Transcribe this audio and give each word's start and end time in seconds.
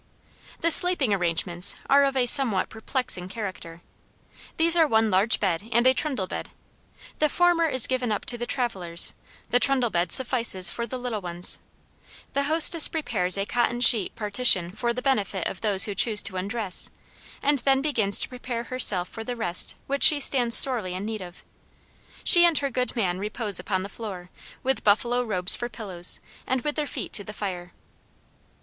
The 0.61 0.71
sleeping 0.71 1.13
arrangements 1.13 1.75
are 1.87 2.03
of 2.03 2.17
a 2.17 2.25
somewhat 2.25 2.69
perplexing 2.69 3.29
character. 3.29 3.81
These 4.57 4.75
are 4.75 4.87
one 4.87 5.11
large 5.11 5.39
bed 5.39 5.69
and 5.71 5.85
a 5.85 5.93
trundle 5.93 6.25
bed, 6.25 6.49
the 7.19 7.29
former 7.29 7.67
is 7.69 7.85
given 7.85 8.11
up 8.11 8.25
to 8.25 8.37
the 8.39 8.47
travelers, 8.47 9.13
the 9.51 9.59
trundle 9.59 9.91
bed 9.91 10.11
suffices 10.11 10.71
for 10.71 10.87
the 10.87 10.97
little 10.97 11.21
ones; 11.21 11.59
the 12.33 12.45
hostess 12.45 12.87
prepares 12.87 13.37
a 13.37 13.45
cotton 13.45 13.79
sheet 13.79 14.15
partition 14.15 14.71
for 14.71 14.91
the 14.91 15.03
benefit 15.03 15.47
of 15.47 15.61
those 15.61 15.83
who 15.83 15.93
choose 15.93 16.23
to 16.23 16.35
undress, 16.35 16.89
and 17.43 17.59
then 17.59 17.83
begins 17.83 18.17
to 18.21 18.29
prepare 18.29 18.63
herself 18.63 19.07
for 19.07 19.23
the 19.23 19.35
rest 19.35 19.75
which 19.85 20.01
she 20.01 20.19
stands 20.19 20.57
sorely 20.57 20.95
in 20.95 21.05
need 21.05 21.21
of. 21.21 21.43
She 22.23 22.43
and 22.43 22.57
her 22.57 22.71
good 22.71 22.95
man 22.95 23.19
repose 23.19 23.59
upon 23.59 23.83
the 23.83 23.87
floor, 23.87 24.31
with 24.63 24.83
buffalo 24.83 25.21
robes 25.23 25.55
for 25.55 25.69
pillows, 25.69 26.19
and 26.47 26.61
with 26.63 26.73
their 26.73 26.87
feet 26.87 27.13
to 27.13 27.23
the 27.23 27.33
fire. 27.33 27.71